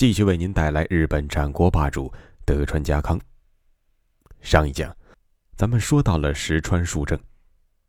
[0.00, 2.10] 继续为您带来日本战国霸主
[2.46, 3.20] 德川家康。
[4.40, 4.96] 上一讲，
[5.58, 7.20] 咱们说到了石川数正，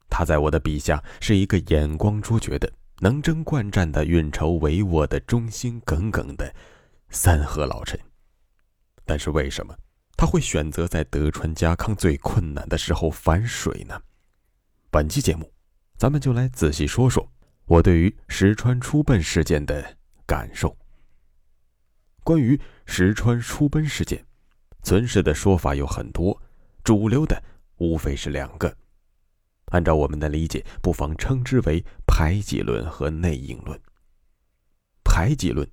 [0.10, 2.70] 他在我的笔下是一个眼光卓绝的、
[3.00, 6.54] 能征惯战的、运筹帷幄的、忠心耿耿的
[7.12, 7.98] 三河老臣。
[9.05, 9.74] 但是为什么
[10.18, 13.98] 他会选择在德川家康最困难的时候反水呢？
[14.90, 15.50] 本期节目，
[15.96, 17.32] 咱们就来仔细说说
[17.68, 20.76] 我对于石川出奔事件的感受。
[22.24, 24.26] 关于石川出奔事件，
[24.84, 26.41] 存世的说法有很多，
[26.84, 27.41] 主流的
[27.78, 28.76] 无非是两个。
[29.68, 33.80] 按照我们的理解，不妨称之为排挤论和内应论。
[35.04, 35.68] 排挤论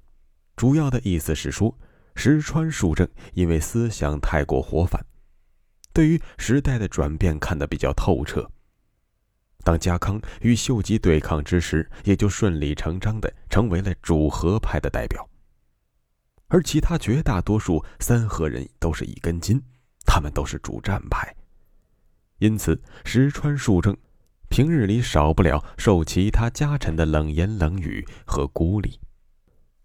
[0.57, 1.77] 主要的意思是说，
[2.15, 5.05] 石川数正因为思想太过活泛，
[5.93, 8.49] 对于时代的转变看得比较透彻。
[9.65, 15.29] 当家康与秀吉对抗之时，也就顺理成章地成为了主和派的代表。
[16.49, 19.63] 而其他绝大多数三河人都是一根筋，
[20.07, 21.35] 他们都是主战派，
[22.39, 23.97] 因此石川数正
[24.49, 28.99] 平日里少不了受其他家臣的冷言冷语和孤立，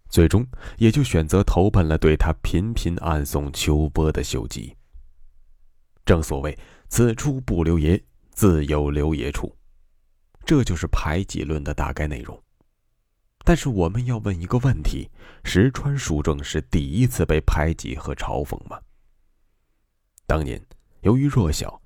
[0.08, 0.46] 最终
[0.78, 4.74] 也就选择投奔了对他频频暗送秋波的秀吉。
[6.06, 9.54] 正所谓此处不留爷，自有留爷处，
[10.46, 12.43] 这就是排挤论的大概内容。
[13.46, 15.10] 但是我们要问一个问题：
[15.44, 18.80] 石川数正是第一次被排挤和嘲讽吗？
[20.26, 20.58] 当年
[21.02, 21.78] 由于弱小，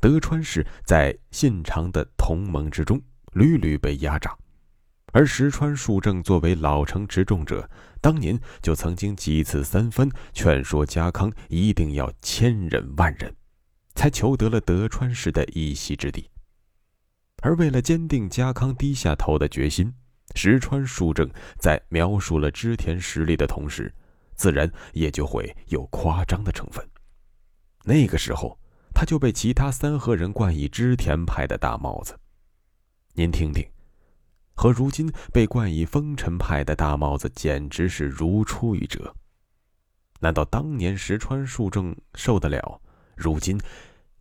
[0.00, 3.00] 德川氏在信长的同盟之中
[3.34, 4.36] 屡屡被压榨，
[5.12, 7.70] 而石川数正作为老成持重者，
[8.00, 13.32] 当年就曾经几次三番劝说家康一定要千忍万忍，
[13.94, 16.28] 才求得了德川氏的一席之地。
[17.40, 19.94] 而为了坚定家康低下头的决心。
[20.34, 21.28] 石川数正
[21.58, 23.92] 在描述了织田实力的同时，
[24.34, 26.86] 自然也就会有夸张的成分。
[27.84, 28.58] 那个时候，
[28.94, 32.18] 他就被其他三河人冠以织田派的大帽子。
[33.12, 33.64] 您听听，
[34.54, 39.14] 和如今被冠以丰臣派的大帽子简直是如出一辙。
[40.20, 42.80] 难道当年石川数正受得了，
[43.14, 43.60] 如今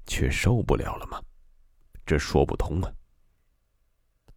[0.05, 1.21] 却受不了了吗？
[2.05, 2.91] 这说不通啊！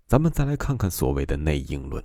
[0.07, 2.03] 咱们再来看看所谓的内应论，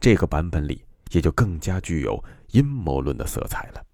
[0.00, 3.84] 这个版本里也就更加具有阴谋论的色彩了。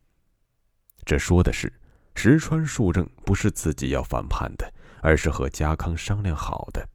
[1.05, 1.73] 这说的是
[2.15, 6.89] 石川数正不是自己要反叛的，而是和家康商量好的，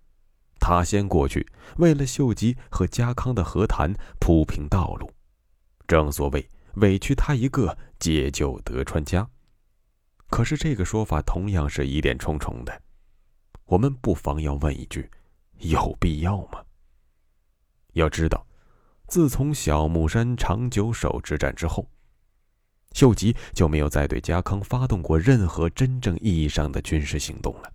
[0.62, 1.46] 他先过去，
[1.76, 5.12] 为了秀吉和家康的和谈铺平道路。
[5.88, 9.30] 正所谓委屈他一个，解救德川家。
[10.30, 12.82] 可是这个说法同样是疑点重重的，
[13.66, 15.12] 我们不妨要问一句。
[15.60, 16.64] 有必要吗？
[17.94, 18.46] 要知道，
[19.08, 21.90] 自从小木山长久守之战之后，
[22.94, 27.74] 秀吉就没有再对家康发动过任何真正意义上的军事行动了。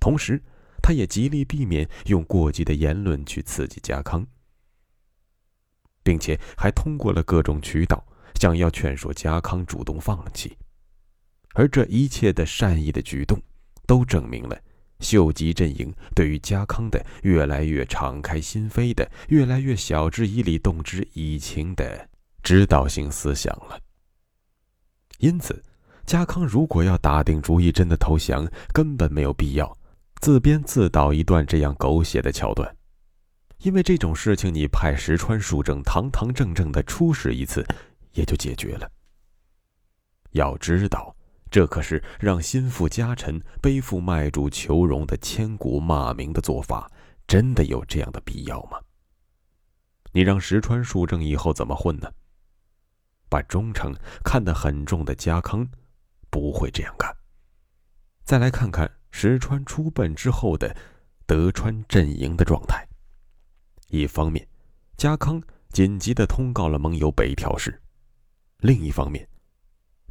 [0.00, 0.42] 同时，
[0.82, 4.26] 他也极力避免用过激的言论去刺激家康，
[6.02, 8.04] 并且还通过了各种渠道
[8.34, 10.56] 想要劝说家康主动放弃。
[11.54, 13.40] 而这一切的善意的举动，
[13.86, 14.60] 都证明了。
[15.00, 22.08] 秀吉阵营对于家康的越来越敞开心扉的、越来越晓之以理、动之以情的
[22.42, 23.78] 指导性思想了。
[25.18, 25.62] 因此，
[26.06, 29.76] 家康如果要打定主意真的投降，根本没有必要
[30.20, 32.74] 自编自导一段这样狗血的桥段，
[33.58, 37.66] 因为这种事情你派石川数正堂堂正正的出使一次，
[38.12, 38.90] 也就解决了。
[40.32, 41.14] 要知道。
[41.54, 46.90] 这可是让心腹家臣背负卖主求荣的千古骂名的做法，
[47.28, 48.80] 真的有这样的必要吗？
[50.10, 52.10] 你让石川数正以后怎么混呢？
[53.28, 55.64] 把忠诚看得很重的家康，
[56.28, 57.08] 不会这样干。
[58.24, 60.76] 再来看看石川出奔之后的
[61.24, 62.84] 德川阵营的状态。
[63.90, 64.44] 一方面，
[64.96, 65.40] 家康
[65.70, 67.70] 紧急的通告了盟友北条氏；
[68.58, 69.28] 另一方面，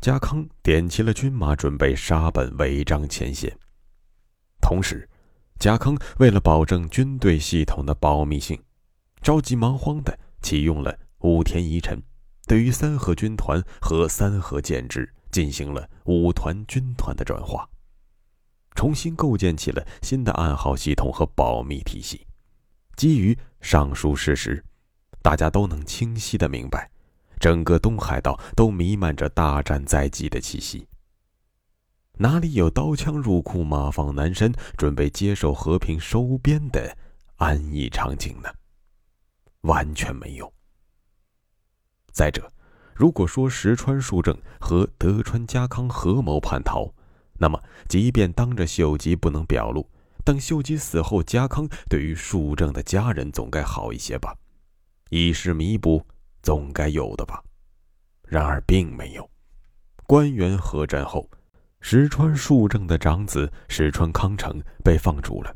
[0.04, 3.58] 家康点齐了军马，准备杀奔违章前线。
[4.60, 5.08] 同时，
[5.60, 8.62] 家康为了保证军队系统的保密性，
[9.22, 12.04] 着急忙慌地启用了武田遗臣，
[12.46, 17.66] 对于三河军团和三河建制进行了五团军团的转化，
[18.76, 22.28] 重新构建起了新的暗号系统和保密体系。
[22.98, 24.66] 基于上述事实，
[25.22, 26.92] 大家都能清晰的明白，
[27.44, 30.88] 整个东海道都弥漫着大战在即的气息。
[32.14, 36.96] 哪里有刀枪入库、马放南山，准备接受和平收编的
[37.36, 38.48] 安逸场景呢？
[39.64, 40.54] 完全没有。
[42.14, 42.50] 再者，
[42.96, 46.94] 如果说石川树正和德川家康合谋叛逃，
[47.34, 49.90] 那么即便当着秀吉不能表露，
[50.24, 54.34] 等秀吉死后，家康对于树正的家人总该好一些吧？
[55.10, 56.08] 以示弥补，
[56.44, 57.44] 总该有的吧？
[58.28, 59.28] 然而并没有。
[60.06, 61.28] 官员合战后。
[61.86, 65.54] 石川树正的长子石川康成被放逐了，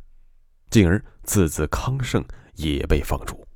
[0.69, 2.21] 进而次子康盛
[2.55, 3.47] 也被放逐，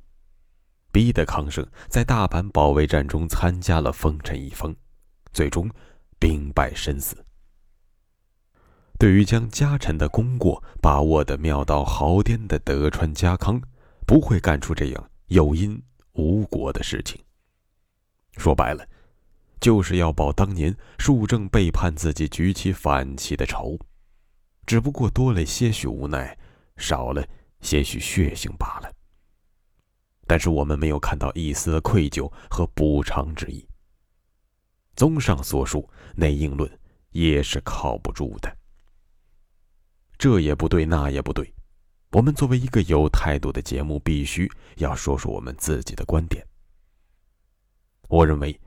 [0.90, 4.74] 逼得康盛在大阪保卫战中参加了丰臣一封，
[5.34, 5.70] 最终
[6.18, 7.14] 兵败身死。
[8.98, 13.60] 对于将家臣的功过把握得妙到毫巅的德川家康，
[14.06, 15.78] 不会干出这样有因
[16.12, 17.22] 无果的事情。
[18.36, 18.86] 说白了。
[19.60, 23.78] 就是要报当年树正背叛自己、举起反旗的仇，
[24.66, 26.36] 只不过多了些许无奈，
[26.76, 27.24] 少了
[27.60, 28.92] 些许血性罢了。
[30.26, 33.64] 但是我们没有看到一丝愧疚和补偿之意。
[34.96, 36.68] 综上所述，内应论
[37.10, 38.52] 也是靠不住的。
[40.18, 41.54] 这也不对，那也不对。
[42.12, 46.46] 我们作为一个有态度的节目，必须要说说我们自己的观点。
[48.08, 48.58] 我认为。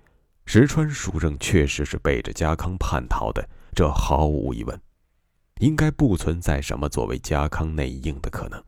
[0.48, 4.80] 石川淑正确实是背着家康叛逃的，这毫无疑问，
[5.58, 8.64] 应该不存在什么作为家康内应的可能。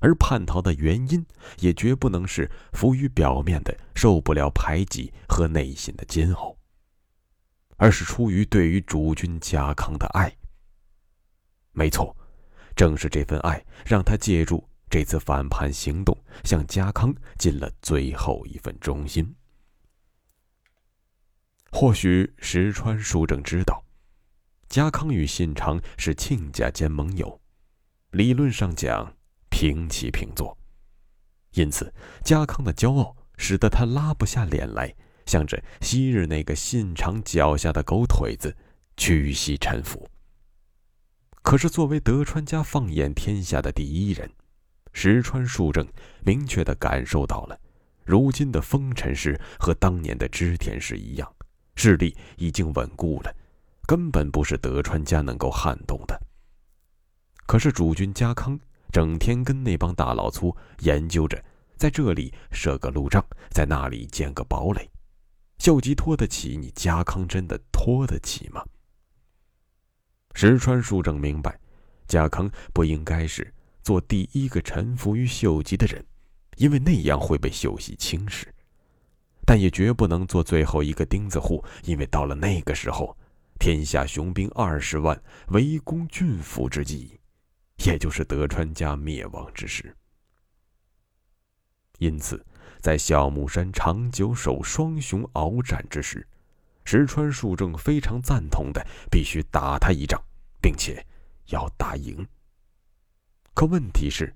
[0.00, 1.24] 而叛逃的原因，
[1.60, 6.56] 也绝不能是浮于表面的受不了排挤和内心的煎熬，
[7.76, 10.36] 而是出于对于主君家康的爱。
[11.70, 12.16] 没错，
[12.76, 19.34] 正是这份爱，让他借助这次反叛行动，向家康尽了最后一份忠心。
[21.70, 23.84] 或许石川书正知道，
[24.68, 27.40] 家康与信长是亲家兼盟友，
[28.10, 29.16] 理论上讲
[29.50, 30.56] 平起平坐，
[31.52, 31.92] 因此
[32.24, 34.94] 家康的骄傲使得他拉不下脸来，
[35.26, 38.56] 向着昔日那个信长脚下的狗腿子
[38.96, 40.08] 屈膝臣服。
[41.44, 44.28] 可是作为德川家放眼天下的第一人，
[44.94, 45.86] 石川树正
[46.24, 47.60] 明确地感受到了，
[48.02, 51.30] 如今的丰臣氏和当年的织田氏一样。
[51.76, 53.36] 势力已经稳固了，
[53.86, 56.18] 根本不是德川家能够撼动的。
[57.46, 58.58] 可是主君家康
[58.90, 61.44] 整天跟那帮大老粗研究着，
[61.76, 64.90] 在这里设个路障，在那里建个堡垒，
[65.58, 66.56] 秀吉拖得起？
[66.56, 68.64] 你家康真的拖得起吗？
[70.34, 71.58] 石川树正明白，
[72.06, 73.52] 家康不应该是
[73.82, 76.04] 做第一个臣服于秀吉的人，
[76.56, 78.52] 因为那样会被秀吉轻视。
[79.46, 83.16] 但也绝不能做最后一个钉子户，因为到了那个时候，
[83.60, 87.20] 天下雄兵二十万围攻郡府之际，
[87.84, 89.94] 也就是德川家灭亡之时。
[91.98, 92.44] 因此，
[92.80, 96.26] 在小木山长久守双雄鏖战之时，
[96.84, 100.20] 石川树正非常赞同的，必须打他一仗，
[100.60, 101.04] 并且
[101.46, 102.26] 要打赢。
[103.54, 104.34] 可问题是，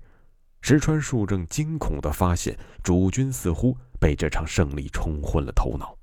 [0.61, 3.77] 石川树正惊恐的发现，主君似乎。
[4.01, 5.93] 被这场胜利冲昏了头脑，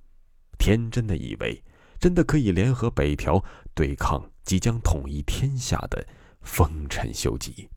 [0.58, 1.64] 天真的以为
[1.98, 3.42] 真的可以联合北条
[3.74, 6.06] 对抗即将统一天下的
[6.42, 7.70] 丰臣秀吉，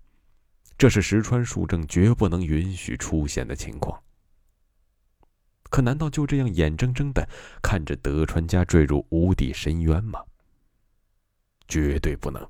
[0.77, 3.97] 这是石川树正绝不能允许出现的情况。
[5.69, 7.27] 可难道就这样眼睁睁的
[7.61, 10.19] 看着德川家坠入无底深渊吗？
[11.67, 12.45] 绝对不能。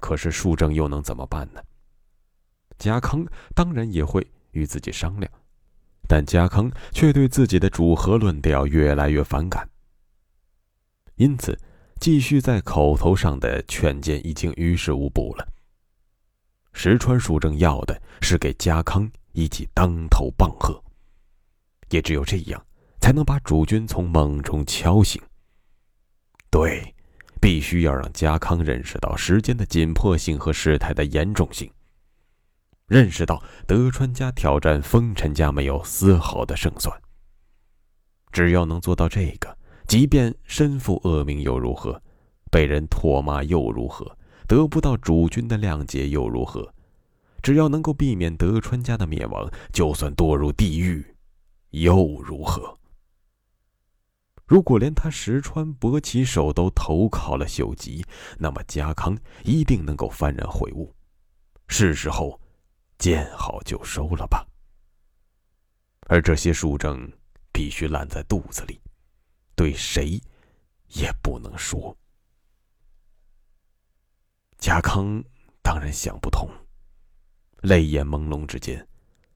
[0.00, 1.62] 可是树正又能怎么办呢？
[2.78, 5.30] 家康当然也会与自己商量。
[6.08, 9.66] 但家康却对自己的主和论调越来越反感，
[11.14, 11.56] 因此
[12.00, 15.48] 继续在口头上的劝谏已经于事无补了。
[16.74, 20.82] 石川树正要的是给家康一记当头棒喝，
[21.92, 22.66] 也只有这样，
[23.00, 25.22] 才能把主君从梦中敲醒。
[26.50, 26.94] 对，
[27.40, 31.70] 必须要让家康认识到时间的紧迫性和事态的严重性。
[32.86, 36.94] 认识到德川家挑战丰臣家没有丝毫的胜算。
[38.32, 39.56] 只要能做到这个，
[39.86, 42.02] 即便身负恶名又如何，
[42.50, 46.72] 被人唾骂又如何，得不到主君的谅解又如何？
[47.42, 51.04] 只要能够避免德川家的灭亡，就算堕入地狱，
[51.72, 52.78] 又如何？
[54.46, 58.04] 如果连他石川伯起手都投靠了秀吉，
[58.38, 60.94] 那么家康一定能够幡然悔悟，
[61.68, 62.38] 是时候
[62.98, 64.46] 见好就收了吧。
[66.08, 67.10] 而这些书证
[67.50, 68.78] 必须烂在肚子里，
[69.54, 70.20] 对谁
[70.88, 71.96] 也不能说。
[74.58, 75.24] 家康
[75.62, 76.46] 当然想不通，
[77.62, 78.86] 泪眼朦胧之间，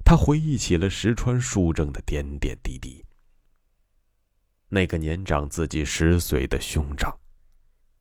[0.06, 3.04] 他回忆起了石川书正的点点滴滴。
[4.68, 7.12] 那个年长自己十岁的兄长，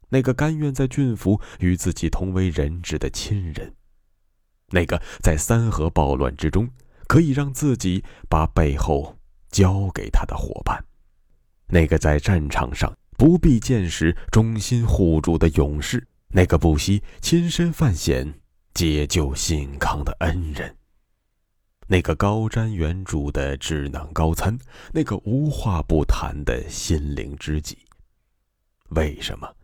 [0.10, 3.74] 那个甘愿在郡府与自己同为人质的亲人，
[4.68, 6.70] 那个在三河暴乱之中
[7.08, 9.18] 可以让自己把背后
[9.50, 10.86] 交给他的伙伴，
[11.66, 18.32] 那个在战场上不必见识忠心护主的勇士，那个不惜亲身犯险
[18.76, 20.78] 解救信康的恩人。
[21.88, 24.58] 那个高瞻远瞩的智囊高参，
[24.92, 27.78] 那个无话不谈的心灵知己，
[28.90, 29.56] 为什么？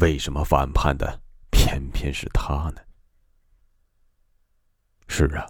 [0.00, 2.80] 为什么反叛的偏偏是他呢？
[5.08, 5.46] 是啊，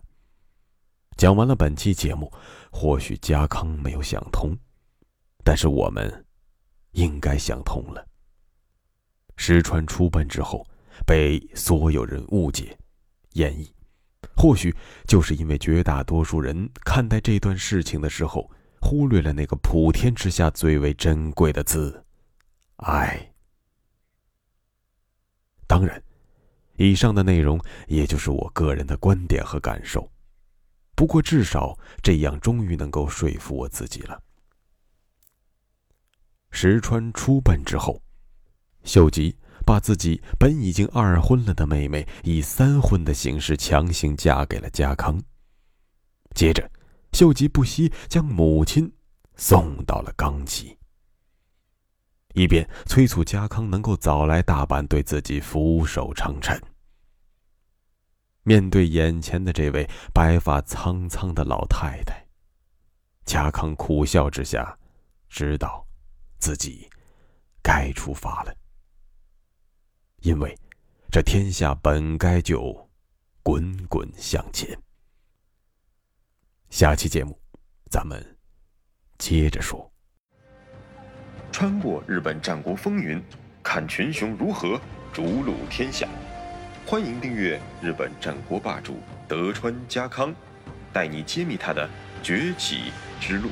[1.17, 2.33] 讲完了本期节目，
[2.73, 4.57] 或许家康没有想通，
[5.45, 6.27] 但是我们
[6.93, 8.05] 应该想通了。
[9.37, 10.67] 石川出奔之后，
[11.07, 12.77] 被所有人误解、
[13.35, 13.71] 演绎。
[14.43, 14.75] 或许
[15.07, 22.05] 就是因为绝大多数人看待这段事情的时候，忽略了那个普天之下最为珍贵的字——
[22.83, 23.33] 爱。
[25.69, 26.03] 当然，
[26.75, 27.57] 以上的内容
[27.87, 30.11] 也就是我个人的观点和感受。
[30.97, 34.21] 不过，至少这样终于能够说服我自己了。
[36.51, 38.03] 石川出奔之后，
[38.83, 39.37] 秀吉。
[39.65, 45.23] 把自己本已经二婚了的妹妹，以三婚的形式强行嫁给了家康。
[46.35, 46.71] 接着，
[47.13, 48.93] 秀吉不惜将母亲
[49.37, 50.79] 送到了冈崎，
[52.35, 56.61] 以便催促家康能够早来大阪对自己俯首称臣。
[58.45, 62.27] 面对眼前的这位白发苍苍的老太太，
[63.25, 64.77] 家康苦笑之下，
[65.29, 65.87] 知道
[66.39, 66.89] 自己
[67.63, 68.53] 该出发了。
[70.23, 70.57] 因为，
[71.11, 72.89] 这天下本该就
[73.43, 74.79] 滚滚向前。
[76.71, 77.37] 下期节目，
[77.91, 78.25] 咱们
[79.19, 79.91] 接着说。
[81.51, 83.21] 穿过日本战国风云，
[83.65, 84.81] 看群雄如何
[85.13, 86.09] 逐鹿天下。
[86.87, 90.33] 欢迎订阅日本战国霸主德川家康，
[90.93, 91.91] 带你揭秘他的
[92.23, 93.51] 崛起之路。